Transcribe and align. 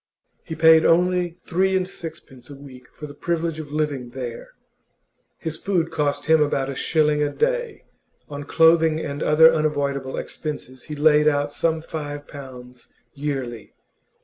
He 0.43 0.55
paid 0.55 0.83
only 0.83 1.37
three 1.45 1.77
and 1.77 1.87
sixpence 1.87 2.49
a 2.49 2.55
week 2.55 2.87
for 2.91 3.05
the 3.05 3.13
privilege 3.13 3.59
of 3.59 3.71
living 3.71 4.09
there; 4.09 4.53
his 5.37 5.57
food 5.57 5.91
cost 5.91 6.25
him 6.25 6.41
about 6.41 6.71
a 6.71 6.75
shilling 6.75 7.21
a 7.21 7.29
day; 7.31 7.83
on 8.27 8.45
clothing 8.45 8.99
and 8.99 9.21
other 9.21 9.53
unavoidable 9.53 10.17
expenses 10.17 10.85
he 10.85 10.95
laid 10.95 11.27
out 11.27 11.53
some 11.53 11.83
five 11.83 12.27
pounds 12.27 12.89
yearly. 13.13 13.75